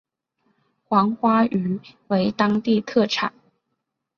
[0.83, 3.35] 黄花鱼为当地特产。